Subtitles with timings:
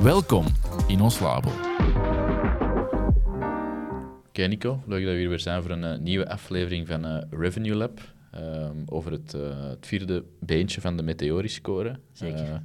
[0.00, 0.46] Welkom
[0.88, 1.50] in ons labo.
[4.28, 7.22] Oké Nico, leuk dat we hier weer zijn voor een uh, nieuwe aflevering van uh,
[7.30, 8.00] Revenue Lab.
[8.34, 11.98] Um, over het, uh, het, vierde beentje van de Meteori-score.
[12.12, 12.62] Zeker.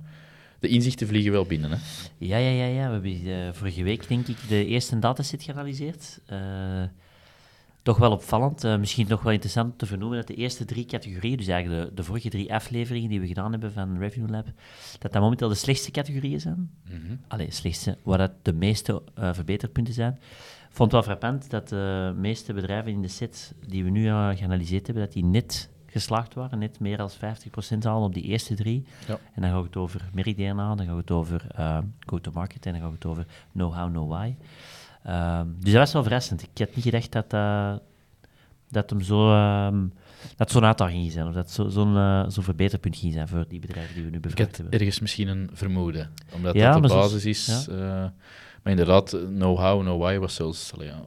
[0.59, 1.77] de inzichten vliegen wel binnen, hè?
[2.17, 2.65] Ja, ja, ja.
[2.65, 2.99] ja.
[2.99, 6.19] We hebben vorige week, denk ik, de eerste dataset geanalyseerd
[7.87, 10.85] toch wel opvallend, uh, misschien nog wel interessant om te vernoemen, dat de eerste drie
[10.85, 14.45] categorieën, dus eigenlijk de, de vorige drie afleveringen die we gedaan hebben van Revenue Lab,
[14.99, 16.71] dat dat momenteel de slechtste categorieën zijn.
[16.89, 20.13] Mm Allee, slechtste, waar dat de meeste uh, verbeterpunten zijn.
[20.69, 24.03] Ik vond het wel frappant dat de meeste bedrijven in de set die we nu
[24.03, 27.13] uh, geanalyseerd hebben, dat die net geslaagd waren, net meer dan 50%
[27.79, 28.85] halen op die eerste drie.
[29.07, 29.19] Ja.
[29.33, 31.47] En dan gaat het over Meridiana, dan gaat het over
[31.99, 34.35] go-to-market en dan gaat het over know-how, know-why.
[35.09, 36.41] Um, dus dat was wel verrassend.
[36.41, 37.75] Ik had niet gedacht dat, uh,
[38.69, 39.33] dat hem zo,
[39.67, 39.93] um,
[40.35, 43.45] dat zo'n uitdaging ging zijn, of dat zo'n zo uh, zo verbeterpunt ging zijn voor
[43.47, 44.79] die bedrijven die we nu bevraagd hebben.
[44.79, 47.65] ergens misschien een vermoeden, omdat ja, dat de basis is.
[47.69, 47.73] Ja.
[47.73, 47.79] Uh,
[48.63, 51.01] maar inderdaad, know-how, know-why was zelfs allee, ja,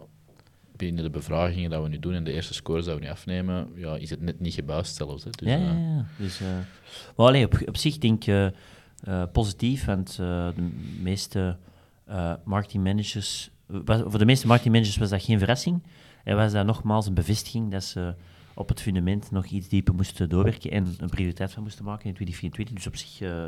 [0.77, 3.69] binnen de bevragingen dat we nu doen en de eerste scores dat we nu afnemen,
[3.75, 5.25] ja, is het net niet gebuist zelfs.
[5.25, 5.31] Hè.
[5.31, 6.07] Dus, ja, ja, ja.
[6.17, 6.41] Dus,
[7.17, 8.53] maar allee, op, op zich denk ik
[9.33, 11.57] positief, want de meeste
[12.45, 13.51] marketingmanagers
[13.85, 15.83] voor de meeste marketingmanagers was dat geen verrassing.
[16.25, 18.15] En was dat nogmaals een bevestiging dat ze
[18.55, 22.15] op het fundament nog iets dieper moesten doorwerken en een prioriteit van moesten maken in
[22.15, 22.75] 2024.
[22.75, 23.47] Dus op zich uh,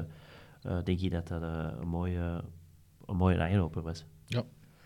[0.66, 2.44] uh, denk ik dat dat uh, een mooie,
[3.06, 4.04] een mooie aanloper was.
[4.26, 4.44] Ja.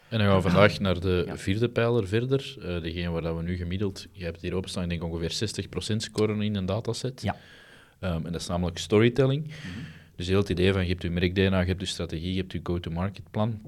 [0.08, 1.36] En dan gaan we vandaag naar de ja.
[1.36, 2.56] vierde pijler verder.
[2.82, 6.42] degene waar we nu gemiddeld, je hebt het hier openstaan, ik denk ongeveer 60% scoren
[6.42, 7.22] in een dataset.
[7.22, 7.36] Ja.
[8.00, 9.44] Um, en dat is namelijk storytelling.
[9.44, 9.84] Mm -hmm.
[10.16, 12.52] Dus heel het idee van je hebt je merk-DNA, je hebt je strategie, je hebt
[12.52, 13.60] je go-to-market plan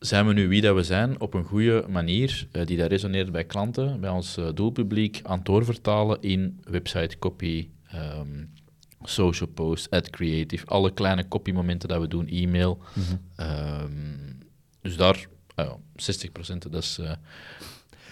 [0.00, 3.32] zijn we nu wie dat we zijn op een goede manier, uh, die dat resoneert
[3.32, 8.50] bij klanten, bij ons uh, doelpubliek, aan het doorvertalen in website copy, um,
[9.02, 12.78] social post, ad creative, alle kleine copy-momenten dat we doen, e-mail.
[12.94, 13.46] Mm -hmm.
[13.82, 14.38] um,
[14.82, 16.98] dus daar, uh, 60%, dat is...
[17.00, 17.10] Uh,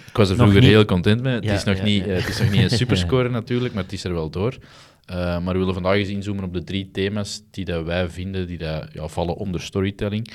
[0.07, 1.35] ik was er vroeger heel content mee.
[1.35, 2.11] Het, is nog ja, niet, ja.
[2.11, 4.59] het is nog niet een superscore natuurlijk, maar het is er wel door.
[5.07, 8.59] Maar we willen vandaag eens inzoomen op de drie thema's die dat wij vinden, die
[8.59, 10.33] dat, ja, vallen onder storytelling.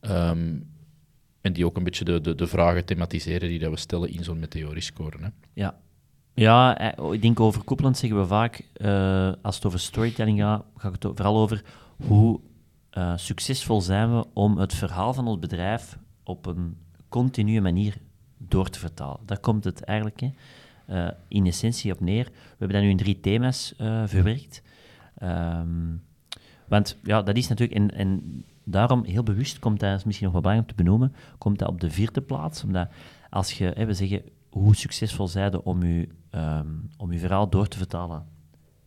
[0.00, 0.71] Um,
[1.42, 4.24] en die ook een beetje de, de, de vragen thematiseren die dat we stellen in
[4.24, 5.18] zo'n meteoriscore.
[5.20, 5.28] Hè?
[5.52, 5.76] Ja.
[6.34, 10.92] Ja, eh, ik denk overkoepelend zeggen we vaak, uh, als het over storytelling gaat, gaat
[10.92, 11.64] het vooral over
[12.06, 12.40] hoe
[12.92, 16.76] uh, succesvol zijn we om het verhaal van ons bedrijf op een
[17.08, 17.96] continue manier
[18.38, 19.20] door te vertalen.
[19.26, 20.20] Daar komt het eigenlijk
[20.86, 22.24] hè, in essentie op neer.
[22.24, 23.74] We hebben dat nu in drie thema's
[24.06, 24.62] verwerkt.
[25.22, 26.02] Um,
[26.68, 30.42] want ja, dat is natuurlijk, en daarom heel bewust komt dat, is misschien nog wel
[30.42, 32.64] belangrijk om te benoemen, komt dat op de vierde plaats.
[32.64, 32.88] Omdat
[33.30, 37.68] als je, hè, we zeggen, hoe succesvol zijde om je, um, om je verhaal door
[37.68, 38.26] te vertalen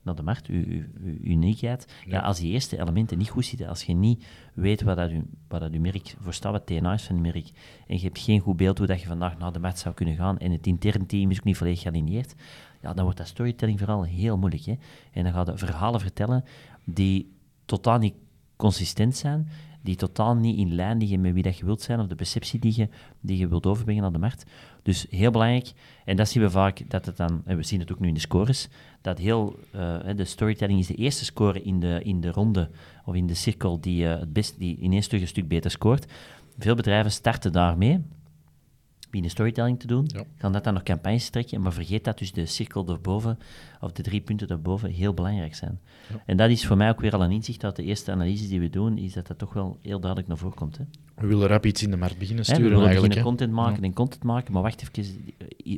[0.01, 1.93] naar de markt, uw, uw, uw uniekheid.
[2.05, 2.11] Ja.
[2.11, 2.19] ja.
[2.19, 5.59] als die eerste elementen niet goed zitten, als je niet weet wat dat, u, wat
[5.59, 7.51] dat uw merk voor staat, wat TNA is van je merk,
[7.87, 10.15] en je hebt geen goed beeld hoe dat je vandaag naar de markt zou kunnen
[10.15, 12.35] gaan, en het interne team is ook niet volledig gealineerd,
[12.81, 14.63] ja, dan wordt dat storytelling vooral heel moeilijk.
[14.63, 14.75] Hè?
[15.11, 16.43] En dan ga je verhalen vertellen
[16.83, 17.33] die
[17.65, 18.13] totaal niet
[18.55, 19.49] consistent zijn,
[19.81, 22.59] die totaal niet in lijn liggen met wie dat je wilt zijn of de perceptie
[22.59, 22.89] die je,
[23.21, 24.45] die je wilt overbrengen aan de markt.
[24.83, 25.71] Dus heel belangrijk,
[26.05, 28.13] en dat zien we vaak, dat het dan, en we zien het ook nu in
[28.13, 28.67] de scores,
[29.01, 32.69] dat heel, uh, de storytelling is de eerste score in de, in de ronde
[33.05, 35.71] of in de cirkel die, uh, het best, die in één stuk een stuk beter
[35.71, 36.11] scoort.
[36.57, 38.03] Veel bedrijven starten daarmee,
[39.15, 40.23] binnen storytelling te doen, ja.
[40.37, 43.39] gaan dat dan nog campagnes trekken, maar vergeet dat dus de cirkel erboven,
[43.81, 45.79] of de drie punten erboven, heel belangrijk zijn.
[46.09, 46.23] Ja.
[46.25, 48.59] En dat is voor mij ook weer al een inzicht uit de eerste analyses die
[48.59, 50.77] we doen, is dat dat toch wel heel duidelijk naar voren komt.
[50.77, 50.83] Hè.
[51.15, 53.13] We willen rap iets in de markt beginnen sturen we willen eigenlijk.
[53.13, 53.87] beginnen content maken ja.
[53.87, 55.15] en content maken, maar wacht even,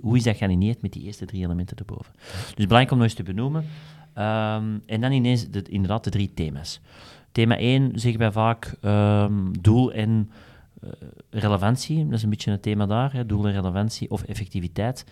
[0.01, 2.13] hoe is dat geanimeerd met die eerste drie elementen erboven?
[2.55, 3.63] Dus belangrijk om nog eens te benoemen.
[4.15, 6.81] Um, en dan ineens de, inderdaad de drie thema's.
[7.31, 10.29] Thema 1 zeggen wij vaak um, doel en
[11.29, 15.05] relevantie, dat is een beetje het thema daar, hè, doel en relevantie of effectiviteit.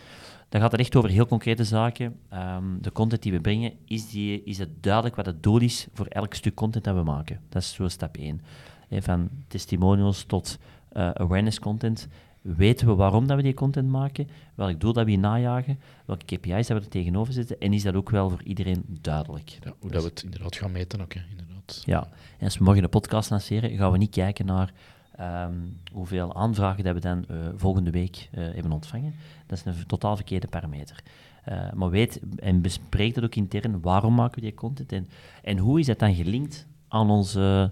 [0.50, 2.20] Dan gaat het echt over heel concrete zaken.
[2.34, 5.88] Um, de content die we brengen, is, die, is het duidelijk wat het doel is
[5.94, 7.40] voor elk stuk content dat we maken?
[7.50, 8.42] Dat is zo stap 1.
[8.88, 10.58] Hè, van testimonials tot
[10.94, 12.08] uh, awareness content.
[12.42, 14.30] Weten we waarom dat we die content maken?
[14.56, 15.80] Welk doel dat we najagen?
[16.06, 17.60] Welke KPI's dat we er tegenover zetten?
[17.60, 19.50] En is dat ook wel voor iedereen duidelijk?
[19.50, 21.46] Ja, hoe dat we het inderdaad gaan meten ook, hè, inderdaad.
[21.66, 21.84] inderdaad.
[21.86, 24.74] Ja, en als we morgen een podcast lanceren, gaan we niet kijken naar
[25.18, 25.54] ehm,
[25.92, 29.14] hoeveel aanvragen we dan eh, volgende week eh, hebben ontvangen.
[29.46, 31.04] Dat is een totaal verkeerde parameter.
[31.44, 35.08] Eh, maar weet en bespreek dat ook intern, waarom maken we die content en,
[35.44, 37.72] en hoe is dat dan gelinkt aan onze,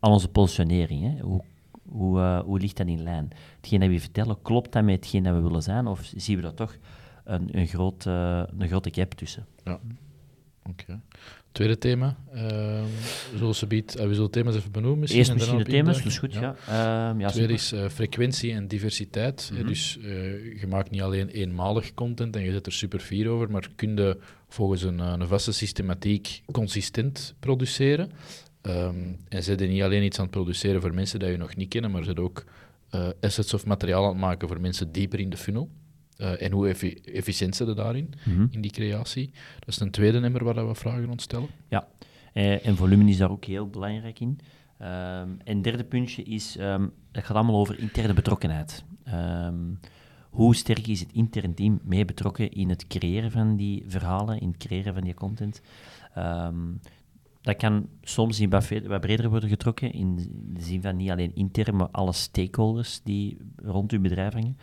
[0.00, 1.02] aan onze positionering?
[1.02, 1.20] Hè?
[1.22, 1.40] Hoe,
[1.88, 3.28] hoe, hoe ligt dat in lijn?
[3.56, 6.42] Hetgeen dat we vertellen, klopt dat met hetgeen dat we willen zijn of zien we
[6.42, 6.76] daar toch
[7.24, 9.46] een, een, groot, een grote gap tussen?
[10.62, 11.00] Oké.
[11.52, 12.16] Tweede thema.
[12.32, 12.84] ehm
[13.36, 15.18] zullen ze biedt, eh, we zullen thema's even benoemen misschien.
[15.18, 16.56] Eerst en misschien de thema's, dus goed, ja.
[16.68, 17.78] Ehm, ja Tweede super.
[17.78, 19.50] is eh, frequentie en diversiteit.
[19.52, 19.66] Mhm.
[19.66, 23.50] Dus eh, je maakt niet alleen eenmalig content en je zet er super fier over,
[23.50, 24.18] maar kun je
[24.48, 28.10] volgens een, een vaste systematiek consistent produceren.
[28.62, 28.94] Ehm,
[29.28, 31.68] en zet je niet alleen iets aan het produceren voor mensen die je nog niet
[31.68, 32.44] kennen, maar zet ook
[32.90, 35.68] eh, assets of materiaal aan het maken voor mensen dieper in de funnel.
[36.20, 38.46] Eh, en hoe effi- efficiënt zijn ze daarin, Mhm.
[38.50, 39.30] in die creatie.
[39.58, 41.48] Dat is een tweede nummer waar we vragen rond stellen.
[42.32, 44.38] Eh, en volume is daar ook heel belangrijk in.
[44.78, 48.84] Ehm, en het derde puntje is, ehm het gaat allemaal over interne betrokkenheid.
[49.04, 49.54] Ehm,
[50.30, 54.48] hoe sterk is het intern team mee betrokken in het creëren van die verhalen, in
[54.48, 55.60] het creëren van die content?
[57.42, 60.16] Dat kan soms in wat, wat breder worden getrokken, in
[60.54, 64.56] de zin van niet alleen intern, maar alle stakeholders die rond uw bedrijf hangen.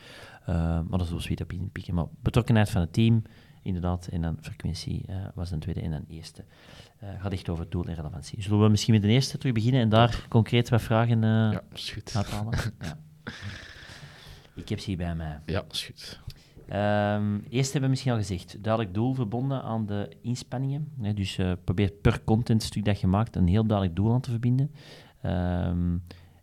[0.48, 1.94] Ehm, maar dat is zoals we het op inpikken.
[1.94, 3.22] Maar betrokkenheid van het team,
[3.62, 6.46] inderdaad, en dan frequentie eh, was een tweede en dan eerste.
[7.00, 8.42] Eh gaat echt over doel en relevantie.
[8.42, 11.62] Zullen we misschien met de eerste terug beginnen en daar concreet wat vragen eh ja,
[11.74, 12.16] is goed.
[12.16, 12.54] uithalen?
[12.82, 12.98] ja.
[14.56, 15.40] Ik heb ze hier bij mij.
[15.46, 16.20] Ja, is goed.
[16.68, 20.92] Ehm, eerst hebben we misschien al gezegd, duidelijk doel verbonden aan de inspanningen.
[21.02, 24.30] Hè, dus eh, probeer per contentstuk dat je maakt een heel duidelijk doel aan te
[24.30, 24.72] verbinden.
[25.22, 25.98] Ehm,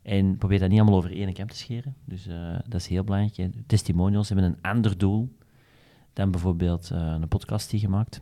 [0.05, 1.95] en probeer dat niet allemaal over één kam te scheren.
[2.05, 3.53] Dus eh, dat is heel belangrijk.
[3.67, 5.37] Testimonials hebben een ander doel
[6.13, 8.21] dan bijvoorbeeld eh, een podcast die je maakt.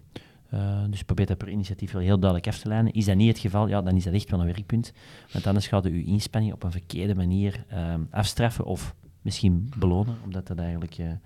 [0.48, 2.92] Eh, dus probeer dat per initiatief wel heel duidelijk af te lijnen.
[2.92, 4.92] Is dat niet het geval, ja, dan is dat echt wel een werkpunt.
[5.32, 10.16] Want anders gaat je je inspanning op een verkeerde manier ehm, afstraffen of misschien belonen,
[10.24, 11.20] omdat dat eigenlijk Ja.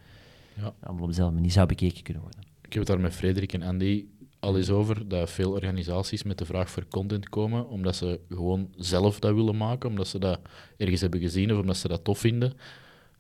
[0.81, 2.41] allemaal op dezelfde manier zou bekeken kunnen worden.
[2.41, 4.05] Ik heb het daar met Frederik en Andy
[4.40, 8.68] al eens over, dat veel organisaties met de vraag voor content komen, omdat ze gewoon
[8.76, 10.40] zelf dat willen maken, omdat ze dat
[10.76, 12.52] ergens hebben gezien of omdat ze dat tof vinden.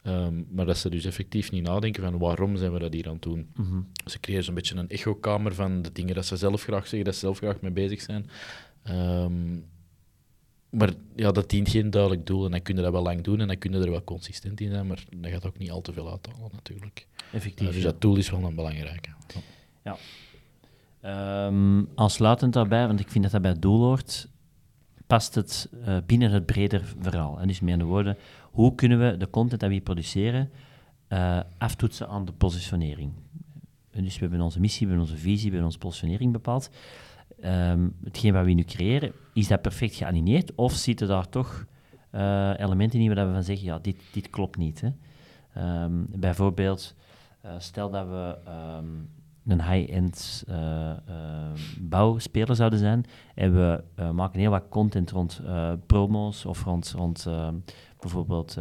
[0.02, 3.12] Ehm, maar dat ze dus effectief niet nadenken van waarom zijn we dat hier aan
[3.12, 3.48] het doen.
[3.54, 3.80] Mhm.
[4.04, 7.14] Ze creëren zo'n beetje een echokamer van de dingen dat ze zelf graag zeggen, dat
[7.14, 8.30] ze zelf graag mee bezig zijn.
[8.82, 9.58] Ehm,
[10.70, 13.40] maar ja, dat dient geen duidelijk doel en dan kun je dat wel lang doen
[13.40, 15.80] en dan kun je er wel consistent in zijn, maar dat gaat ook niet al
[15.80, 17.06] te veel uithalen natuurlijk.
[17.32, 17.66] Effectief.
[17.66, 17.90] Eh, dus ja.
[17.90, 19.08] dat doel is wel een belangrijke.
[21.06, 24.28] Ehm, aansluitend daarbij, want ik vind dat dat bij het doel hoort,
[25.06, 27.40] past het eh, binnen het breder verhaal.
[27.40, 30.50] En dus met andere woorden, hoe kunnen we de content dat we produceren
[31.08, 33.12] eh, aftoetsen aan de positionering?
[33.90, 36.70] En dus we hebben onze missie, we hebben onze visie, we hebben onze positionering bepaald.
[37.40, 41.66] Ehm, hetgeen wat we nu creëren, is dat perfect geanimeerd of zitten daar toch
[42.10, 44.80] eh, elementen in waar we van zeggen, ja, dit, dit klopt niet.
[44.80, 44.90] Hè?
[45.54, 46.94] Ehm, bijvoorbeeld,
[47.58, 48.38] stel dat we
[49.46, 50.96] een high-end eh, eh,
[51.80, 53.04] bouwspeler zouden zijn
[53.34, 55.40] en we eh, maken heel wat content rond
[55.86, 57.26] promo's of rond, rond
[58.00, 58.58] bijvoorbeeld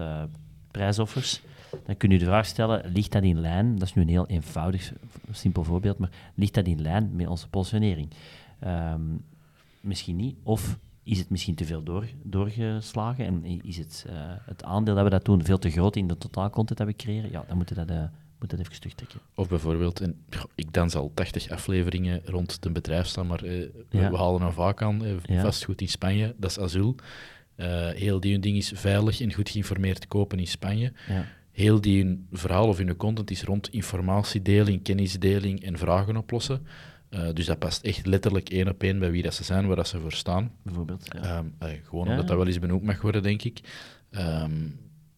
[0.71, 1.41] prijsoffers,
[1.85, 4.27] dan kun je de vraag stellen, ligt dat in lijn, dat is nu een heel
[4.27, 4.93] eenvoudig,
[5.31, 8.09] simpel voorbeeld, maar ligt dat in lijn met onze positionering?
[8.59, 9.01] Ehm,
[9.79, 14.05] misschien niet, of is het misschien te veel door, doorgeslagen en is het,
[14.45, 17.31] het aandeel dat we dat doen veel te groot in de totaalcontent dat we creëren?
[17.31, 18.09] Ja, dan moeten we dat,
[18.49, 19.19] dat even terugtrekken.
[19.35, 20.15] Of bijvoorbeeld, en,
[20.55, 24.09] ik dans al 80 afleveringen rond de bedrijfstaan, maar eh, we, Ja.
[24.11, 25.41] we halen er vaak aan, eh, Ja.
[25.41, 26.95] vastgoed in Spanje, dat is Azul.
[27.55, 30.93] Eh, heel die hun ding is veilig en goed geïnformeerd kopen in Spanje.
[31.07, 31.25] Ja.
[31.51, 36.67] Heel die hun verhaal of hun content is rond informatiedeling, kennisdeling en vragen oplossen.
[37.09, 39.75] Eh, dus dat past echt letterlijk één op één bij wie dat ze zijn, waar
[39.75, 40.51] dat ze voor staan.
[40.63, 41.05] Bijvoorbeeld.
[41.13, 41.21] Ja.
[41.21, 42.11] Ehm, eh, gewoon Ja.
[42.11, 43.59] omdat dat wel eens benoemd mag worden, denk ik.
[44.11, 44.51] Ehm,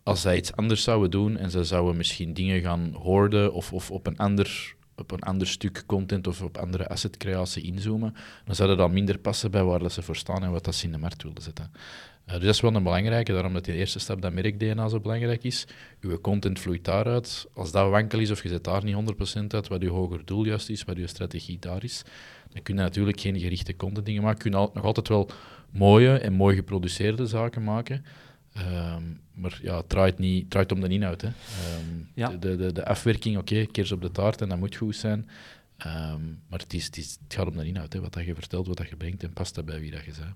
[0.08, 3.92] als zij iets anders zouden doen en ze zouden misschien dingen gaan hoorden of, of
[3.92, 8.76] op, een ander, op een ander stuk content of op andere assetcreatie inzoomen, dan zou
[8.76, 10.98] dat minder passen bij waar dat ze voor staan en wat dat ze in de
[10.98, 11.72] markt willen zetten.
[12.26, 15.00] Eh, dus dat is wel een belangrijke, daarom dat die eerste stap, dat merk-DNA, zo
[15.00, 15.68] belangrijk is.
[16.02, 17.48] Uw content vloeit daaruit.
[17.54, 20.46] Als dat wankel is of je zet daar niet 100% uit, wat je hoger doel
[20.46, 22.04] juist is, wat je strategie daar is,
[22.54, 24.40] dan kun je natuurlijk geen gerichte content dingen maken.
[24.40, 25.30] Kun je al- nog altijd wel
[25.72, 28.06] mooie en mooi geproduceerde zaken maken.
[28.58, 31.22] Ehm, maar ja, het draait, niet, het draait om de inhoud.
[31.22, 31.28] Hè.
[31.28, 32.30] Ehm, Ja.
[32.30, 35.30] de, de, de afwerking, oké, kers op de taart en dat moet goed zijn.
[35.78, 38.36] Ehm, maar het, is, het, is, het gaat om de inhoud, hè, wat dat je
[38.36, 40.36] vertelt, wat dat je brengt en past dat bij wie dat je bent.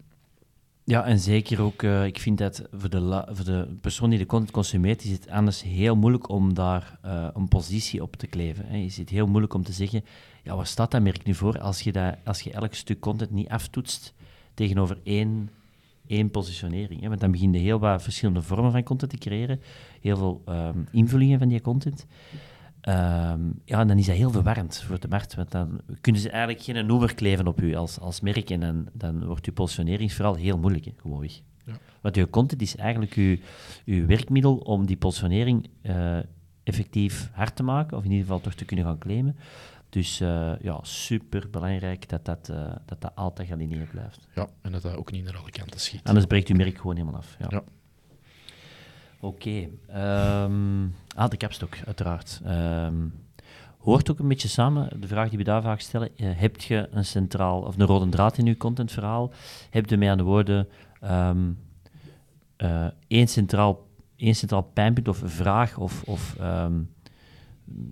[0.83, 4.25] Ja, en zeker ook, eh, ik vind dat voor de, voor de persoon die de
[4.25, 8.65] content consumeert, is het anders heel moeilijk om daar eh, een positie op te kleven.
[8.65, 8.77] Hè.
[8.77, 10.05] Is het heel moeilijk om te zeggen,
[10.43, 13.31] ja, waar staat dat merk nu voor als je, dat, als je elk stuk content
[13.31, 14.13] niet aftoetst
[14.53, 15.49] tegenover één,
[16.11, 17.01] één positionering.
[17.01, 17.07] Hè?
[17.07, 19.61] Want dan begin je heel wat verschillende vormen van content te creëren,
[20.01, 22.05] heel veel ehm, invullingen van die content.
[22.81, 26.63] Ehm, ja, dan is dat heel verwarrend voor de markt, want dan kunnen ze eigenlijk
[26.63, 30.57] geen noemer kleven op u als, als merk en dan, dan wordt uw positioneringsverhaal heel
[30.57, 31.41] moeilijk, hè, gewoonweg.
[31.65, 31.73] Ja.
[32.01, 33.37] Want uw content is eigenlijk uw,
[33.85, 36.17] uw werkmiddel om die positionering eh,
[36.63, 39.35] effectief hard te maken, of in ieder geval toch te kunnen gaan claimen.
[39.91, 44.27] Dus eh, ja, super belangrijk dat dat, eh, dat dat altijd gealineerd blijft.
[44.35, 46.03] Ja, en dat dat ook niet naar alle kanten schiet.
[46.03, 47.35] Anders breekt uw merk gewoon helemaal af.
[47.39, 47.45] Ja.
[47.49, 47.63] Ja.
[49.19, 49.67] Oké.
[49.87, 52.41] ehm, ah, de capstok, uiteraard.
[52.43, 53.07] Ehm,
[53.77, 56.17] hoort ook een beetje samen, de vraag die we daar vaak stellen.
[56.17, 59.31] eh, heb je een centraal, of een rode draad in je contentverhaal?
[59.69, 60.67] Heb je mee aan de woorden
[61.01, 66.03] eh, één, centraal, één centraal pijnpunt of vraag of...
[66.03, 66.35] of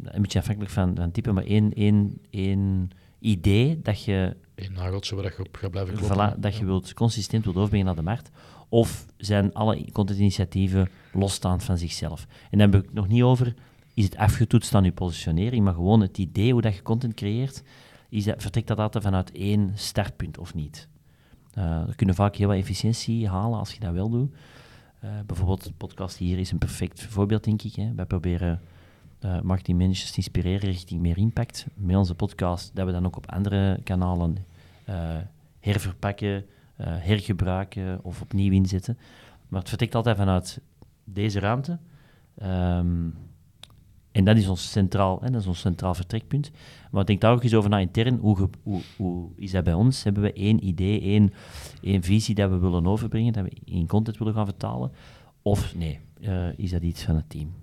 [0.03, 5.15] een beetje afhankelijk van, van type, maar één, één, één idee dat je Een nageltje
[5.15, 6.35] waar je op gaat blijven kloppen.
[6.35, 8.29] Voilà, dat je wilt, consistent wilt overbrengen naar de markt?
[8.69, 12.27] Of zijn alle contentinitiatieven losstaand van zichzelf?
[12.51, 13.53] En dan heb ik het nog niet over,
[13.93, 17.63] is het afgetoetst aan je positionering, maar gewoon het idee hoe dat je content creëert,
[18.09, 20.87] is dat, vertrekt dat altijd vanuit één startpunt of niet?
[21.57, 24.33] Uh, we kunnen vaak heel wat efficiëntie halen als je dat wel doet.
[25.03, 27.75] Uh, bijvoorbeeld, de podcast hier is een perfect voorbeeld, denk ik.
[27.75, 27.93] Hè.
[27.95, 28.61] Wij proberen
[29.25, 31.65] uh, marketingmanagers te inspireren richting meer impact.
[31.75, 34.37] Met onze podcast, dat we dan ook op andere kanalen
[34.89, 35.17] uh,
[35.59, 38.97] herverpakken, uh, hergebruiken of opnieuw inzetten.
[39.47, 40.61] Maar het vertrekt altijd vanuit
[41.03, 41.79] deze ruimte.
[42.43, 43.13] Um,
[44.11, 46.51] en dat is ons centraal, hè, dat is ons centraal vertrekpunt.
[46.91, 48.17] Maar denk daar ook eens over na intern.
[48.17, 50.03] Hoe, hoe, hoe, is dat bij ons?
[50.03, 51.33] Hebben we één idee, één,
[51.81, 54.91] één visie dat we willen overbrengen, dat we in content willen gaan vertalen?
[55.41, 55.99] Of nee,
[56.55, 57.53] is dat iets van het team?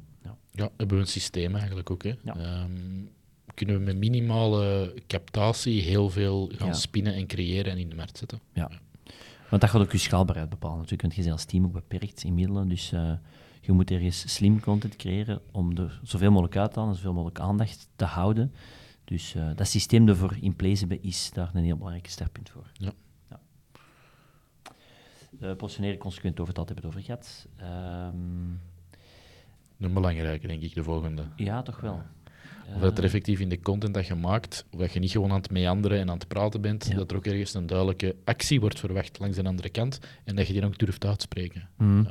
[0.56, 2.02] Ja, hebben we een systeem eigenlijk ook.
[2.02, 2.14] Hè?
[2.24, 2.62] Ja.
[2.62, 3.10] Um,
[3.54, 6.72] kunnen we met minimale captatie heel veel gaan Ja.
[6.72, 8.40] spinnen en creëren en in de markt zetten.
[8.52, 8.70] Ja.
[9.50, 12.24] Want dat gaat ook je schaalbaarheid bepalen natuurlijk, want je bent als team ook beperkt
[12.24, 13.12] in middelen, dus uh,
[13.60, 17.14] je moet ergens slim content creëren om er zoveel mogelijk uit te halen en zoveel
[17.14, 18.52] mogelijk aandacht te houden.
[19.04, 22.70] Dus uh, dat systeem ervoor in place hebben is daar een heel belangrijk startpunt voor.
[22.72, 22.92] Ja.
[25.40, 25.54] ja.
[25.54, 27.46] Positioneren consequent over het altijd hebben het over gehad.
[28.14, 28.60] Um,
[29.80, 31.22] een belangrijke, denk ik, de volgende.
[31.36, 32.02] Ja, toch wel.
[32.74, 35.30] Of dat er effectief in de content dat je maakt, of dat je niet gewoon
[35.30, 36.96] aan het meanderen en aan het praten bent, Ja.
[36.96, 40.46] dat er ook ergens een duidelijke actie wordt verwacht langs de andere kant en dat
[40.46, 41.68] je die ook durft uitspreken.
[41.76, 41.90] Mhm.
[41.98, 42.06] Um,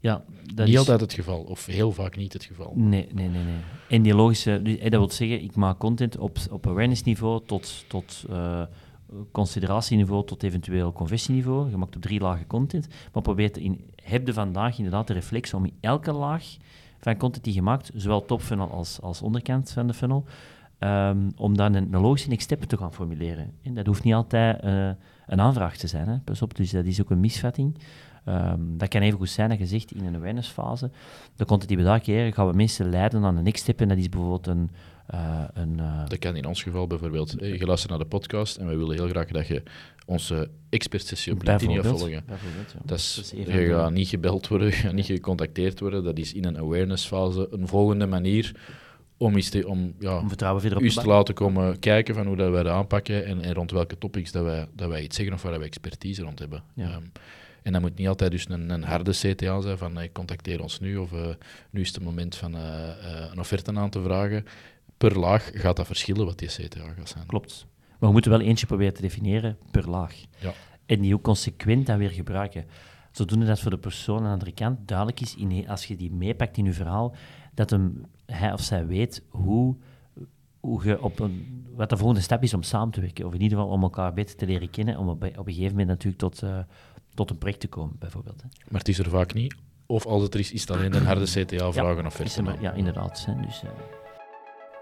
[0.00, 2.72] Ja, dat niet is- altijd het geval, of heel vaak niet het geval.
[2.74, 3.42] Nee, nee, nee.
[3.44, 3.54] nee.
[3.88, 7.84] En die logische, dus, eh, dat wil zeggen, ik maak content op, op awareness-niveau tot,
[7.88, 8.62] tot eh,
[9.32, 11.70] consideratieniveau tot eventueel conversieniveau.
[11.70, 15.54] Je maakt op drie lagen content, maar probeer in, heb je vandaag inderdaad de reflex
[15.54, 16.44] om in elke laag
[17.00, 20.24] van content die je maakt, zowel topfunnel als, als onderkant van de funnel,
[20.78, 23.52] ehm, om dan een, logische next step te gaan formuleren.
[23.62, 24.88] En dat hoeft niet altijd eh,
[25.26, 26.08] een aanvraag te zijn.
[26.08, 26.18] Hè.
[26.18, 27.78] Pas op, dus dat is ook een misvatting.
[28.24, 30.90] Ehm, dat kan even goed zijn dat je zegt in een awareness-fase,
[31.36, 33.80] de content die we daar creëren, gaan we mensen leiden aan een next step.
[33.80, 34.70] En dat is bijvoorbeeld een...
[35.06, 37.38] eh, een eh, Dat kan in ons geval bijvoorbeeld.
[37.38, 39.62] eh, Je luistert naar de podcast en we willen heel graag dat je
[40.06, 42.10] onze expertsessie op LinkedIn gaat volgen.
[42.10, 42.22] ja.
[42.84, 46.04] Dat is, Dat is even je gaat niet gebeld worden, je gaat niet gecontacteerd worden.
[46.04, 48.54] Dat is in een awareness-fase een volgende manier
[49.16, 52.26] om, eens te, om ja, om vertrouwen verder op u te laten komen kijken van
[52.26, 55.16] hoe dat wij dat aanpakken en, en rond welke topics dat wij, dat wij iets
[55.16, 56.62] zeggen of waar wij expertise rond hebben.
[56.74, 56.84] Ja.
[56.90, 57.02] Ehm,
[57.62, 60.80] en dat moet niet altijd dus een, een harde CTA zijn van eh, contacteer ons
[60.80, 61.26] nu of eh,
[61.70, 64.44] nu is het moment van een offerte aan te vragen.
[64.96, 67.26] Per laag gaat dat verschillen wat die CTA gaat zijn.
[67.26, 67.66] Klopt.
[67.88, 70.14] Maar we moeten wel eentje proberen te definiëren per laag.
[70.38, 70.52] Ja.
[70.86, 72.64] En die ook consequent dan weer gebruiken.
[73.12, 76.12] Zodoende dat voor de persoon aan de andere kant duidelijk is, in, als je die
[76.12, 77.14] meepakt in je verhaal,
[77.54, 79.76] dat hem, hij of zij weet hoe,
[80.60, 83.26] hoe je op een, wat de volgende stap is om samen te werken.
[83.26, 85.70] Of in ieder geval om elkaar beter te leren kennen, om op, op een gegeven
[85.70, 86.58] moment natuurlijk tot, eh,
[87.14, 88.42] tot een project te komen, bijvoorbeeld.
[88.42, 88.48] Hè.
[88.68, 89.54] Maar het is er vaak niet.
[89.86, 92.56] Of als het er is, is het alleen een harde CTA-vragen Ja, of er offerte.
[92.60, 93.24] Ja, inderdaad.
[93.24, 93.70] Hè, dus, eh.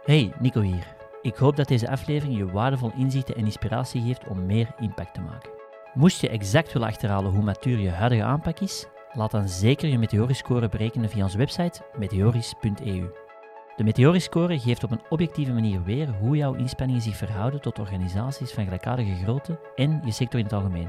[0.04, 0.96] Hey, Nico hier.
[1.22, 5.20] Ik hoop dat deze aflevering je waardevol inzichten en inspiratie geeft om meer impact te
[5.20, 5.50] maken.
[5.94, 9.98] Moest je exact willen achterhalen hoe matuur je huidige aanpak is, laat dan zeker je
[9.98, 13.10] Meteoriscore berekenen via onze website meteoris.eu.
[13.76, 18.52] De Meteoriscore geeft op een objectieve manier weer hoe jouw inspanningen zich verhouden tot organisaties
[18.52, 20.88] van gelijkaardige grootte en je sector in het algemeen.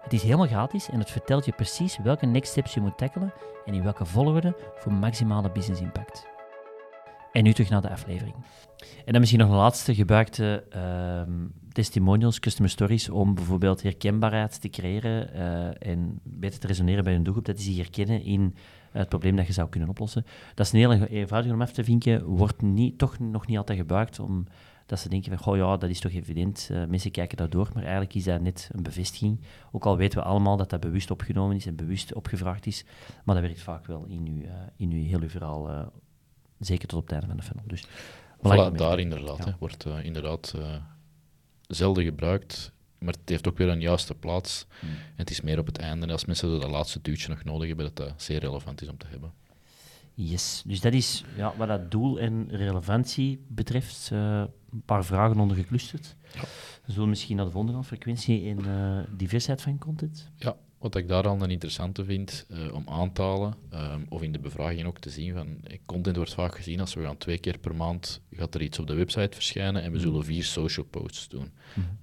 [0.00, 3.32] Het is helemaal gratis en het vertelt je precies welke next steps je moet tackelen
[3.64, 6.33] en in welke volgorde voor maximale business impact.
[7.34, 8.34] En nu terug naar de aflevering.
[9.04, 14.68] En dan misschien nog een laatste gebruikte ehm, testimonials, customer stories, om bijvoorbeeld herkenbaarheid te
[14.68, 18.54] creëren eh, en beter te resoneren bij een doelgroep, dat die zich herkennen in
[18.90, 20.24] het probleem dat je zou kunnen oplossen.
[20.54, 23.78] Dat is een heel eenvoudig om af te vinken, wordt niet, toch nog niet altijd
[23.78, 24.46] gebruikt, om,
[24.86, 27.82] dat ze denken van, goh ja, dat is toch evident, uh, mensen kijken daardoor, maar
[27.82, 29.40] eigenlijk is dat net een bevestiging.
[29.72, 32.84] Ook al weten we allemaal dat dat bewust opgenomen is en bewust opgevraagd is,
[33.24, 35.92] maar dat werkt vaak wel in uw, uh, in uw heel verhaal,
[36.66, 37.64] zeker tot op het einde van de funnel.
[37.66, 37.84] Dus,
[38.38, 40.54] voilà, daar inderdaad, hè, wordt inderdaad
[41.66, 44.66] zelden gebruikt, maar het heeft ook weer een juiste plaats.
[44.80, 44.88] Hmm.
[44.88, 47.86] En het is meer op het einde, als mensen dat laatste duwtje nog nodig hebben,
[47.86, 49.32] dat dat zeer relevant is om te hebben.
[50.14, 54.10] Yes, dus dat is ja, wat dat doel en relevantie betreft.
[54.12, 54.44] Uh,
[54.74, 56.16] een paar vragen onder geclusterd.
[56.34, 56.40] Ja.
[56.84, 60.30] We zullen misschien naar de volgende gaan, frequentie en uh, diversiteit van content.
[60.36, 64.38] Ja, wat ik daar al een interessante vind uh, om aantallen, um, of in de
[64.38, 67.74] bevraging ook te zien, van content wordt vaak gezien als we gaan twee keer per
[67.74, 70.06] maand, gaat er iets op de website verschijnen en we mhm.
[70.06, 71.52] zullen vier social posts doen.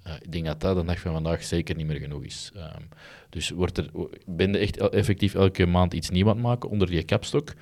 [0.06, 2.52] Uh, ik denk dat dat de dag van vandaag zeker niet meer genoeg is.
[2.56, 2.88] Um,
[3.28, 3.90] dus wordt er,
[4.26, 7.54] ben je echt effectief elke maand iets nieuws aan het maken onder die capstok,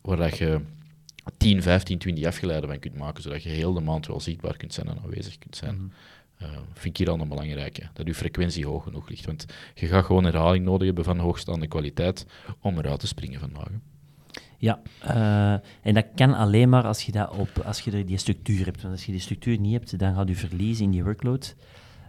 [0.00, 0.60] waar dat je
[1.36, 4.74] 10, 15, 20 afgeleiden van kunt maken, zodat je heel de maand wel zichtbaar kunt
[4.74, 5.74] zijn en aanwezig kunt zijn.
[5.74, 5.92] Mm
[6.42, 9.26] uh, vind ik hier al een belangrijke, dat je frequentie hoog genoeg ligt.
[9.26, 12.26] Want je gaat gewoon herhaling nodig hebben van hoogstaande kwaliteit
[12.60, 13.68] om eruit te springen vandaag.
[14.58, 15.52] Ja, uh,
[15.82, 18.82] en dat kan alleen maar als je, dat op, als je die structuur hebt.
[18.82, 21.56] Want als je die structuur niet hebt, dan gaat je verliezen in die workload.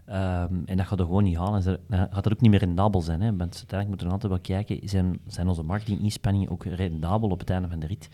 [0.10, 1.63] Um, en dat gaat er gewoon niet halen.
[1.63, 3.22] Dan gaat dat ook niet meer rendabel zijn.
[3.22, 3.36] Hè?
[3.36, 7.50] Want uiteindelijk moeten we altijd wel kijken, zijn, zijn onze marketinginspanningen ook rendabel op het
[7.50, 8.10] einde van de rit?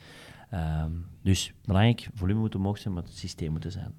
[0.54, 3.94] Um, dus belangrijk, volume moet omhoog zijn, maar het systeem moet zijn.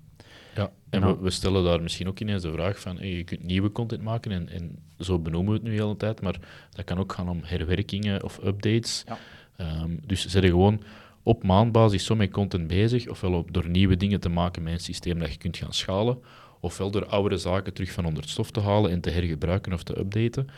[0.54, 4.02] Ja, en we, stellen daar misschien ook ineens de vraag van, je kunt nieuwe content
[4.02, 6.38] maken en, en zo benoemen we het nu de hele tijd, maar
[6.70, 9.04] dat kan ook gaan om herwerkingen of updates.
[9.06, 9.82] Ja.
[9.82, 10.82] Um, dus zijn er gewoon
[11.22, 14.80] op maandbasis zo met content bezig, ofwel op, door nieuwe dingen te maken met een
[14.80, 16.18] systeem dat je kunt gaan schalen,
[16.60, 19.82] ofwel door oudere zaken terug van onder het stof te halen en te hergebruiken of
[19.82, 20.48] te updaten.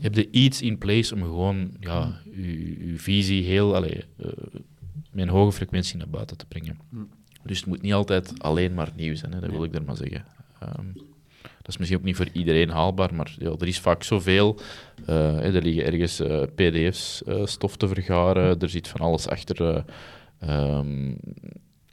[0.00, 4.26] Heb je iets in place om gewoon ja, je, visie heel, allez, uh,
[5.12, 6.78] met een hoge frequentie naar buiten te brengen.
[6.88, 7.08] Mm.
[7.44, 9.96] Dus het moet niet altijd alleen maar nieuw zijn, hè, dat wil ik er maar
[9.96, 10.24] zeggen.
[10.78, 10.92] Um,
[11.42, 14.58] dat is misschien ook niet voor iedereen haalbaar, maar ja, er is vaak zoveel.
[15.08, 19.84] Uh, er liggen ergens uh, pdf's uh, stof te vergaren, er zit van alles achter,
[20.48, 21.16] um,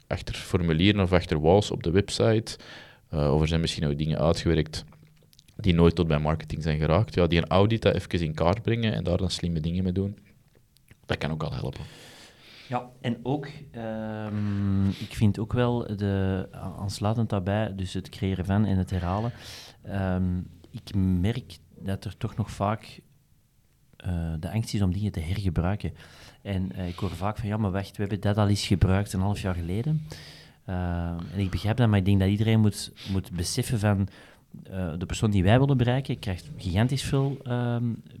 [0.06, 2.58] achter formulieren of achter walls op de website.
[3.10, 4.84] of er zijn misschien ook dingen uitgewerkt
[5.56, 7.14] die nooit tot bij marketing zijn geraakt.
[7.14, 9.92] Ja, die een audit dat even in kaart brengen en daar dan slimme dingen mee
[9.92, 10.18] doen,
[11.06, 11.84] dat kan ook al helpen.
[12.70, 18.64] Ja, en ook, um, ik vind ook wel, de, aansluitend daarbij, dus het creëren van
[18.64, 19.32] en het herhalen.
[19.88, 23.00] Um, ik merk dat er toch nog vaak
[24.06, 25.92] uh, de angst is om dingen te hergebruiken.
[26.42, 29.12] En uh, ik hoor vaak van, ja, maar wacht, we hebben dat al eens gebruikt
[29.12, 30.06] een half jaar geleden.
[30.66, 30.74] Uh,
[31.32, 34.08] en ik begrijp dat, maar ik denk dat iedereen moet, moet beseffen van...
[34.98, 37.36] de persoon die wij willen bereiken krijgt gigantisch veel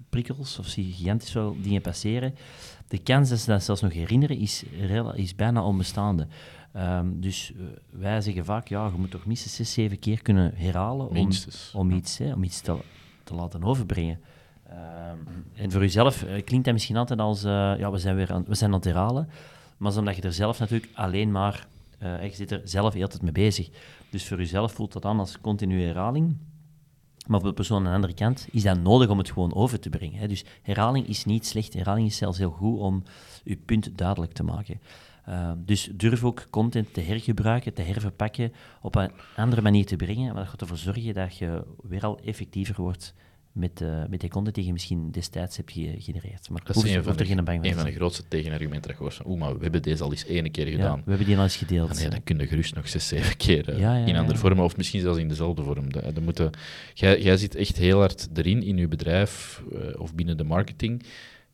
[0.08, 2.34] prikkels of zie gigantisch veel dingen passeren
[2.90, 4.64] de kans dat ze dat zelfs nog herinneren is,
[5.14, 6.26] is bijna onbestaande.
[6.76, 10.52] Um, dus uh, wij zeggen vaak, ja, je moet toch minstens zes, zeven keer kunnen
[10.54, 11.30] herhalen om,
[11.72, 12.76] om iets, hè, om iets te,
[13.24, 14.20] te laten overbrengen.
[14.70, 18.32] Um, en voor jezelf uh, klinkt dat misschien altijd als, uh, ja, we zijn, weer
[18.32, 19.28] aan, we zijn aan het herhalen.
[19.76, 21.66] Maar omdat je er zelf natuurlijk alleen maar,
[21.98, 23.68] je zit er zelf heel tijd mee bezig.
[24.10, 26.36] Dus voor jezelf voelt dat aan als continue herhaling.
[27.26, 29.80] Maar voor de persoon aan de andere kant is dat nodig om het gewoon over
[29.80, 30.18] te brengen.
[30.18, 30.28] Hè.
[30.28, 33.02] Dus herhaling is niet slecht, herhaling is zelfs heel goed om
[33.44, 34.80] je punt duidelijk te maken.
[35.28, 38.52] Uh, dus durf ook content te hergebruiken, te herverpakken,
[38.82, 40.26] op een andere manier te brengen.
[40.26, 43.14] Maar dat gaat ervoor zorgen dat je weer al effectiever wordt
[43.52, 46.50] met, uh, met de content die je misschien destijds hebt gegenereerd.
[46.50, 49.26] Maar dat is een van, de, geen bang een van de grootste tegenargumenten dat je
[49.26, 51.02] oeh, maar we hebben deze al eens één keer gedaan.
[51.04, 51.90] we hebben die al eens gedeeld.
[51.90, 54.76] Ah, nee, dan kun je gerust nog zes, zeven keer uh, in andere vormen, of
[54.76, 55.92] misschien zelfs in dezelfde vorm.
[55.92, 56.50] De, de moeten,
[56.94, 61.02] jij, jij zit echt heel hard erin, in je bedrijf uh, of binnen de marketing,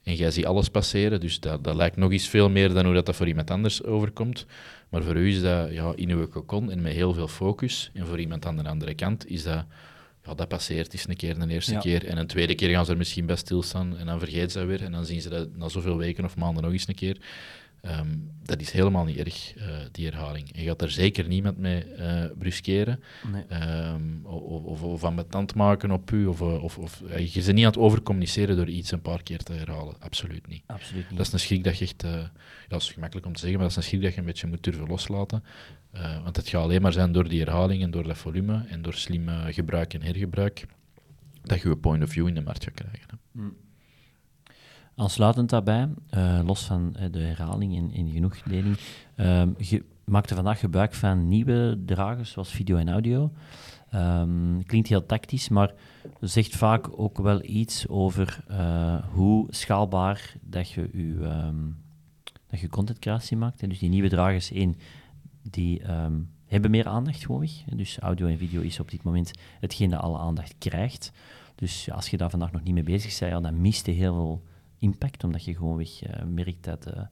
[0.03, 2.95] en jij ziet alles passeren, dus dat, dat lijkt nog eens veel meer dan hoe
[2.95, 4.47] dat, dat voor iemand anders overkomt.
[4.89, 8.07] Maar voor u is dat ja, in uw cocon en met heel veel focus, en
[8.07, 9.65] voor iemand aan de andere kant is dat
[10.27, 12.07] ja, dat passeert eens een keer, een eerste keer.
[12.07, 14.67] En een tweede keer gaan ze er misschien bij stilstaan en dan vergeet ze dat
[14.67, 14.83] weer.
[14.83, 17.17] En dan zien ze dat na zoveel weken of maanden nog eens een keer.
[17.87, 18.09] Ehm,
[18.43, 20.51] dat is helemaal niet erg, uh, die herhaling.
[20.53, 23.01] Je gaat er zeker niemand mee uh, bruskeren
[23.33, 23.45] nee.
[23.93, 26.27] um, of, of, of ambetant maken op u.
[26.27, 29.43] Of, eh, of, of, je ze niet aan het overcommuniceren door iets een paar keer
[29.43, 30.01] te herhalen.
[30.01, 30.63] Absoluut niet.
[30.67, 31.19] Absoluut niet.
[31.19, 32.03] Dat is een schrik dat je echt...
[32.03, 32.33] ja,
[32.69, 34.47] dat is gemakkelijk om te zeggen, maar dat is een schrik dat je een beetje
[34.47, 35.45] moet durven loslaten.
[36.23, 38.95] want het gaat alleen maar zijn door die herhaling en door dat volume en door
[38.95, 40.67] slim gebruik en hergebruik
[41.43, 43.09] dat je een point of view in de markt gaat krijgen.
[43.11, 43.17] Hè.
[43.33, 43.57] Mm.
[44.99, 48.77] Aansluitend daarbij, uh, los van uh, de herhaling en, en genoegdeling,
[49.59, 53.33] je maakte vandaag gebruik van nieuwe dragers zoals video en audio.
[53.95, 55.73] Um, klinkt heel tactisch, maar
[56.21, 61.77] zegt vaak ook wel iets over uh, hoe schaalbaar dat je je, um,
[62.47, 63.63] dat je content creatie maakt.
[63.63, 64.75] En dus die nieuwe dragers, één,
[65.51, 65.83] die
[66.47, 67.65] hebben meer aandacht gewoonweg.
[67.75, 69.31] Dus audio en video is op dit moment
[69.61, 71.13] hetgeen dat alle aandacht krijgt.
[71.55, 74.43] Dus als je daar vandaag nog niet mee bezig bent, dan mist je heel veel
[74.79, 77.03] impact, omdat je gewoonweg uh, merkt dat uh,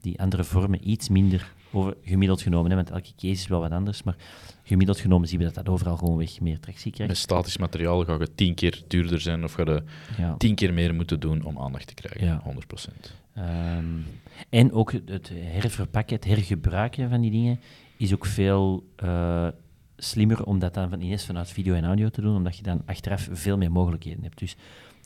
[0.00, 3.70] die andere vormen iets minder over, gemiddeld genomen, hè, want elke case is wel wat
[3.70, 4.16] anders, maar
[4.62, 7.12] gemiddeld genomen zien we dat dat overal gewoon weg meer tractie krijgt.
[7.12, 9.82] Met statisch materiaal ga je tien keer duurder zijn of ga je
[10.18, 10.36] ja.
[10.36, 12.42] tien keer meer moeten doen om aandacht te krijgen, ja.
[12.44, 13.38] 100%.
[13.38, 14.04] Um,
[14.48, 17.60] en ook het herverpakken, het hergebruiken van die dingen
[17.96, 19.48] is ook veel uh,
[19.96, 23.28] slimmer om dat dan van vanuit video en audio te doen, omdat je dan achteraf
[23.32, 24.38] veel meer mogelijkheden hebt.
[24.38, 24.56] Dus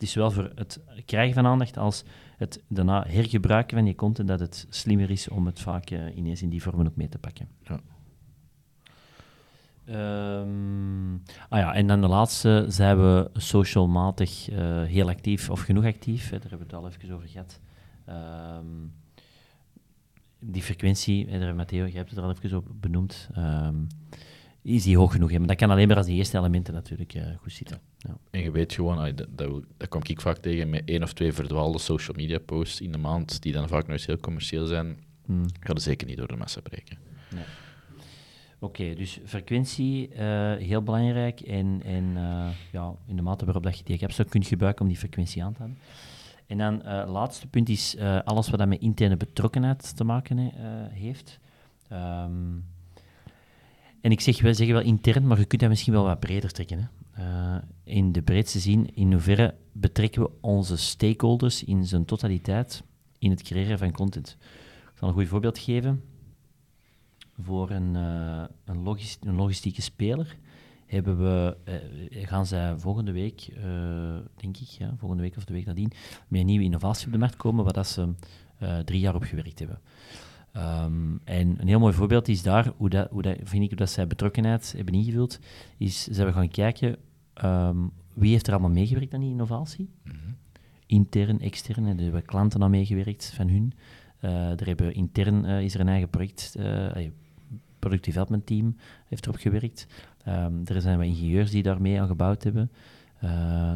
[0.02, 2.04] het is wel voor het krijgen van aandacht als
[2.36, 6.42] het daarna hergebruiken van je content, dat het slimmer is om het vaak uh, ineens
[6.42, 7.48] in die vormen ook mee te pakken.
[7.62, 7.80] Ja.
[10.40, 15.84] Um, ah ja, en dan de laatste zijn we socialmatig uh, heel actief of genoeg
[15.84, 16.30] actief.
[16.30, 17.60] Daar hebben we het al even over gehad.
[18.58, 18.92] Um,
[20.38, 23.86] die frequentie, daar, Matteo, je hebt het er al even op benoemd, um,
[24.62, 25.30] is die hoog genoeg.
[25.30, 25.38] Hè?
[25.38, 27.80] Maar dat kan alleen maar als die eerste elementen natuurlijk uh, goed zitten.
[27.98, 28.16] Ja.
[28.30, 31.32] En je weet gewoon, dat, dat, dat kom ik vaak tegen met één of twee
[31.32, 34.96] verdwaalde social media posts in de maand, die dan vaak nog eens heel commercieel zijn,
[35.26, 35.44] hmm.
[35.60, 36.98] gaat er zeker niet door de massa breken.
[37.34, 37.44] Nee.
[38.58, 40.18] Oké, dus frequentie, uh,
[40.54, 41.40] heel belangrijk.
[41.40, 44.82] En, en uh, ja, in de mate waarop dat je die hebt, kun je gebruiken
[44.82, 45.78] om die frequentie aan te houden.
[46.46, 50.38] En dan het uh, laatste punt is alles wat dat met interne betrokkenheid te maken
[50.90, 51.38] heeft.
[51.92, 52.64] Um,
[54.02, 56.52] en ik zeg, wij zeggen wel intern, maar je kunt dat misschien wel wat breder
[56.52, 56.78] trekken.
[56.78, 56.86] Hè.
[57.18, 62.82] Uh, in de breedste zin, in hoeverre betrekken we onze stakeholders in zijn totaliteit
[63.18, 64.36] in het creëren van content.
[64.82, 66.02] Ik zal een goed voorbeeld geven.
[67.40, 70.36] Voor een, uh, een, logis een, logistieke speler
[70.86, 71.56] hebben we,
[72.10, 73.48] uh, gaan zij volgende week,
[74.36, 75.92] denk ik, ja, volgende week of de week nadien,
[76.28, 78.12] met een nieuwe innovatie op de markt komen, waar dat ze
[78.84, 79.80] drie jaar op gewerkt hebben.
[80.56, 83.90] Um, en een heel mooi voorbeeld is daar, hoe dat, hoe dat, vind ik dat
[83.90, 85.38] zij betrokkenheid hebben ingevuld,
[85.76, 86.96] is ze hebben gaan kijken
[87.44, 89.88] um, wie heeft er allemaal meegewerkt aan die innovatie.
[90.04, 90.36] Mm -hmm.
[90.86, 93.72] Intern, extern, er hebben klanten aan meegewerkt van hun.
[94.20, 97.08] Uh, er hebben intern uh, is er een eigen project, uh,
[97.78, 98.76] product development team
[99.08, 99.86] heeft erop gewerkt.
[100.28, 102.70] Um, er zijn wat ingenieurs die daarmee aan gebouwd hebben.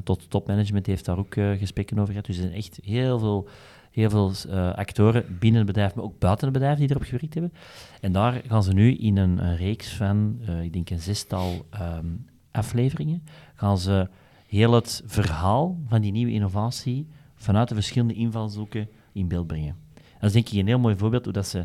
[0.05, 2.27] tot topmanagement heeft daar ook gesprekken over gehad.
[2.27, 3.49] Dus er zijn echt heel veel
[3.97, 7.35] heel veel uh, actoren binnen het bedrijf, maar ook buiten het bedrijf die erop gewerkt
[7.35, 7.53] hebben.
[8.01, 12.27] En daar gaan ze nu in een, reeks van, uh, ik denk een zestal um,
[12.51, 13.23] afleveringen,
[13.55, 14.09] gaan ze
[14.47, 19.77] heel het verhaal van die nieuwe innovatie vanuit de verschillende invalshoeken in beeld brengen.
[19.95, 21.65] dat is denk ik een heel mooi voorbeeld hoe dat ze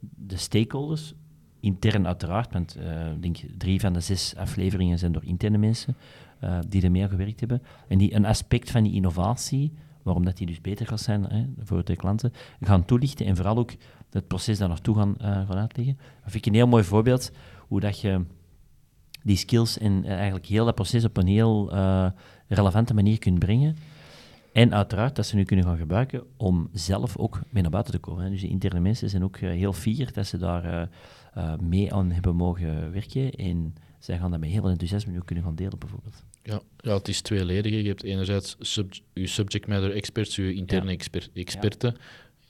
[0.00, 1.14] de stakeholders,
[1.60, 2.84] intern uiteraard, want uh,
[3.20, 5.96] denk drie van de zes afleveringen zijn door interne mensen
[6.68, 9.72] die ermee aan gewerkt hebben, en die een aspect van die innovatie
[10.08, 13.56] waarom dat die dus beter gaat zijn hè, voor de klanten, gaan toelichten en vooral
[13.56, 13.72] ook
[14.10, 15.96] het proces daar naartoe gaan, uh, gaan uitleggen.
[15.96, 17.30] Dat vind ik een heel mooi voorbeeld
[17.68, 18.24] hoe dat je
[19.22, 22.10] die skills en uh, eigenlijk heel dat proces op een heel uh,
[22.46, 23.76] relevante manier kunt brengen.
[24.52, 27.98] En uiteraard dat ze nu kunnen gaan gebruiken om zelf ook mee naar buiten te
[27.98, 28.24] komen.
[28.24, 28.30] Hè.
[28.30, 30.88] Dus de interne mensen zijn ook heel fier dat ze daar
[31.60, 33.30] mee aan hebben mogen werken.
[33.30, 36.24] En zij gaan dat met heel veel enthousiasme nu kunnen gaan delen, bijvoorbeeld.
[36.42, 37.72] Ja, ja, het is tweeledig.
[37.72, 41.96] Je hebt enerzijds sub, je subject matter experts, je interne exper, experten.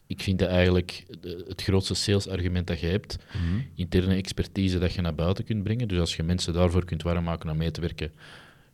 [0.06, 1.04] Ik vind dat eigenlijk
[1.48, 3.16] het grootste salesargument dat je hebt.
[3.32, 3.60] Mhm.
[3.74, 5.88] Interne expertise dat je naar buiten kunt brengen.
[5.88, 8.12] Dus als je mensen daarvoor kunt warm maken om mee te werken,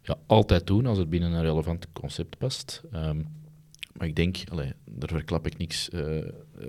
[0.02, 2.82] ja, altijd doen als het binnen een relevant concept past.
[2.94, 3.26] Um,
[3.96, 6.00] maar ik denk, allee, daar verklap ik niks, uh,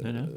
[0.01, 0.27] nee, nee.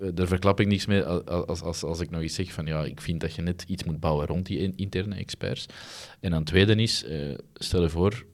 [0.00, 2.84] Uh, daar verklap ik niks mee als, als, als ik nog eens zeg van ja,
[2.84, 5.66] ik vind dat je net iets moet bouwen rond die interne experts.
[6.20, 8.24] En dan tweede is, uh, stel je voor,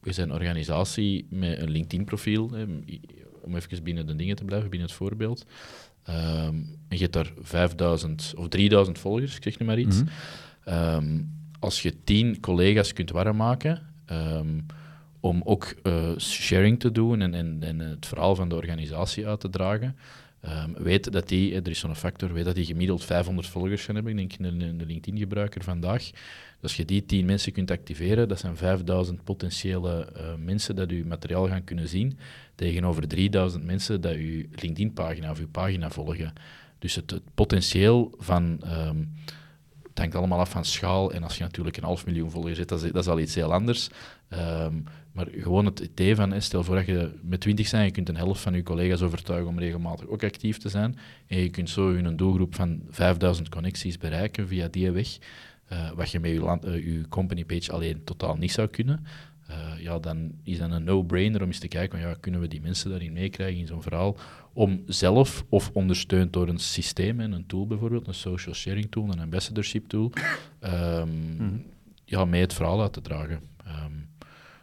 [0.00, 2.50] we zijn een organisatie met een LinkedIn-profiel,
[3.42, 5.44] om even binnen de dingen te blijven, binnen het voorbeeld.
[6.08, 6.14] Um,
[6.88, 10.02] en je hebt daar 5000 of 3000 volgers, ik zeg nu maar iets.
[10.02, 10.08] Mm
[10.64, 10.94] -hmm.
[10.94, 14.66] um, als je 10 collega's kunt warm maken, um,
[15.22, 19.40] om ook uh, sharing te doen en, en, en, het verhaal van de organisatie uit
[19.40, 19.96] te dragen.
[20.44, 23.94] Um, weet dat die, er is zo'n factor, weet dat die gemiddeld 500 volgers gaan
[23.94, 26.10] hebben, ik denk in de, LinkedIn-gebruiker vandaag.
[26.10, 30.90] Dus als je die 10 mensen kunt activeren, dat zijn 5000 potentiële uh, mensen dat
[30.90, 32.18] je materiaal gaan kunnen zien,
[32.54, 36.32] tegenover 3000 mensen dat je LinkedIn-pagina of je pagina volgen.
[36.78, 38.60] Dus het, potentieel van...
[38.66, 39.12] Um,
[39.92, 41.12] het hangt allemaal af van schaal.
[41.12, 43.52] En als je natuurlijk een half miljoen volgers hebt, dat is, dat al iets heel
[43.52, 43.88] anders.
[44.30, 48.08] Um, maar gewoon het idee van, stel voor dat je met 20 zijn, je kunt
[48.08, 50.96] een helft van je collega's overtuigen om regelmatig ook actief te zijn.
[51.26, 55.18] En je kunt zo een doelgroep van 5000 connecties bereiken via die weg.
[55.72, 59.04] Uh, wat je met je, land, uh, je company page alleen totaal niet zou kunnen.
[59.46, 62.48] eh, ja, dan is dat een no-brainer om eens te kijken, van, ja, kunnen we
[62.48, 64.16] die mensen daarin meekrijgen in zo'n verhaal,
[64.52, 69.08] om zelf, of ondersteund door een systeem, en een tool bijvoorbeeld, een social sharing tool,
[69.12, 70.12] een ambassadorship tool,
[70.60, 71.56] ehm, Mhm.
[72.04, 73.40] ja, mee het verhaal uit te dragen.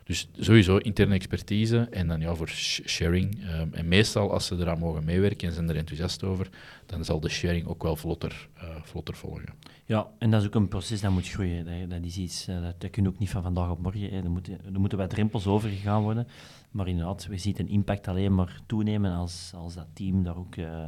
[0.09, 3.43] Dus sowieso interne expertise en dan ja, voor sh- sharing.
[3.43, 6.49] Ehm, en meestal als ze eraan mogen meewerken en zijn er enthousiast over,
[6.85, 9.53] dan zal de sharing ook wel vlotter, eh, vlotter volgen.
[9.85, 11.89] Ja, en dat is ook een proces dat moet groeien.
[11.89, 14.01] Dat, is iets, eh, dat, dat kun je ook niet van vandaag op morgen.
[14.01, 14.21] Hè.
[14.21, 16.27] Er, moeten, er moeten wat drempels overgegaan worden.
[16.71, 20.55] Maar inderdaad, we zien een impact alleen maar toenemen als, als dat team daar ook
[20.55, 20.83] eh,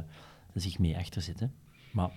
[0.54, 1.40] zich mee achter zit.
[1.40, 1.46] Hè.
[1.92, 2.10] Maar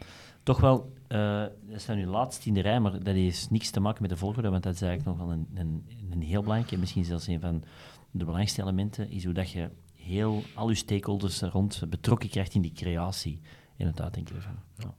[0.46, 3.80] toch wel, eh dat staat nu laatst in de rij, maar dat heeft niks te
[3.80, 6.72] maken met de volgorde, want dat is eigenlijk nog wel een, een, een heel belangrijk,
[6.72, 7.64] en misschien zelfs een van
[8.12, 12.54] de belangrijkste elementen, is hoe dat je heel, al je stakeholders er rond betrokken krijgt
[12.54, 13.42] in die creatie
[13.78, 14.60] en het uitdenken ervan.
[14.78, 14.94] Ja.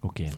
[0.00, 0.28] Oké.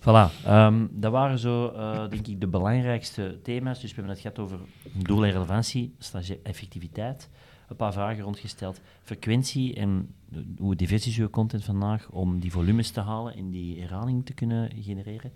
[0.00, 3.80] Voilà, ehm, dat waren zo, eh, denk ik, de belangrijkste thema's.
[3.80, 4.58] Dus we hebben het gehad over
[4.92, 5.94] doel en relevantie,
[6.42, 7.28] effectiviteit.
[7.68, 8.80] Een paar vragen rondgesteld.
[9.02, 10.14] Frequentie en
[10.58, 14.32] hoe divers is uw content vandaag om die volumes te halen en die herhaling te
[14.32, 15.32] kunnen genereren.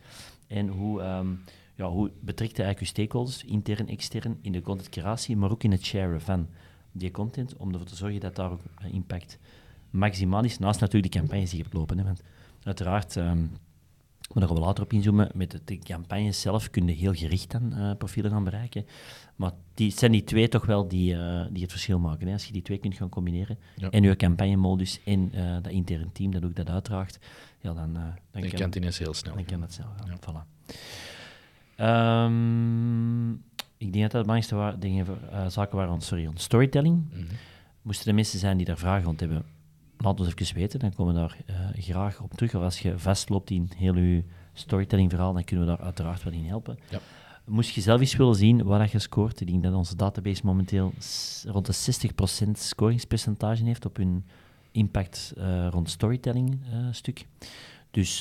[0.46, 1.26] En hoe, ehm,
[1.74, 5.84] ja, hoe betrekt eigenlijk uw stakeholders, intern, extern, in de contentcreatie, maar ook in het
[5.84, 6.48] sharen van
[6.92, 9.38] die content, om ervoor te zorgen dat daar ook eh, impact
[9.90, 10.58] maximaal is.
[10.58, 11.98] Naast natuurlijk de campagnes die je hebt lopen.
[11.98, 12.22] Hè, want
[12.62, 13.16] uiteraard...
[13.16, 13.44] ehm,
[14.32, 15.30] maar daar gaan we later op inzoomen.
[15.34, 18.86] Met de, de campagnes zelf kun je heel gericht dan eh, profielen gaan bereiken.
[19.36, 22.26] Maar die, het zijn die twee toch wel die, eh, die het verschil maken.
[22.26, 22.32] Hè.
[22.32, 23.90] Als je die twee kunt gaan combineren, Ja.
[23.90, 27.18] en je campagnemodus en eh, dat interne team dat ook dat uitdraagt,
[27.60, 29.34] ja, dan, dan, Dan kan, het ineens heel snel.
[29.34, 30.08] dan kan dat snel gaan.
[30.10, 30.16] Ja.
[30.18, 30.46] Voilà.
[31.76, 33.30] Ehm,
[33.76, 37.02] ik denk dat dat de belangrijkste wa- dingen, voor- zaken waren, sorry, storytelling.
[37.12, 37.22] Mhm.
[37.82, 39.44] Moesten er mensen zijn die daar vragen rond hebben,
[40.02, 40.78] laat ons even weten.
[40.78, 42.54] Dan komen we daar eh, graag op terug.
[42.54, 46.32] Of als je vastloopt in heel je storytelling verhaal, dan kunnen we daar uiteraard wel
[46.32, 46.78] in helpen.
[46.90, 46.98] Ja.
[47.44, 50.92] Moest je zelf eens willen zien wat je scoort, ik denk dat onze database momenteel
[51.46, 52.06] rond de
[52.46, 54.24] 60% scoringspercentage heeft op hun
[54.72, 57.26] impact eh, rond storytelling eh, stuk.
[57.90, 58.20] Dus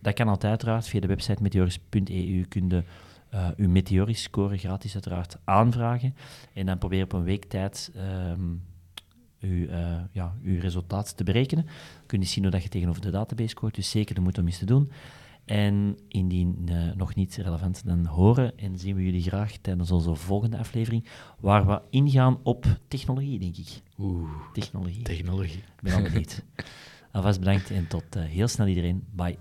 [0.00, 0.88] dat kan altijd uiteraard.
[0.88, 2.82] Via de website meteoris.eu kun je
[3.36, 6.14] eh, uw Meteoris score gratis uiteraard aanvragen.
[6.52, 8.54] En dan probeer je op een week tijd ehm,
[9.46, 11.66] uw, eh, ja, uw resultaat te berekenen.
[12.06, 13.74] Kun je zien hoe dat je tegenover de database scoort.
[13.74, 14.90] Dus zeker de moeite om eens te doen.
[15.44, 20.14] En indien eh, nog niet relevant, dan horen en zien we jullie graag tijdens onze
[20.14, 21.04] volgende aflevering,
[21.40, 23.82] waar we ingaan op technologie, denk ik.
[23.98, 25.02] Oeh, Technologie.
[25.02, 25.56] technologie.
[25.58, 26.42] Ik ben al benieuwd.
[27.12, 29.04] Alvast bedankt en tot eh, heel snel iedereen.
[29.10, 29.38] Bye.